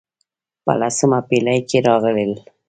[0.63, 2.31] په لسمه پېړۍ کې راغلل.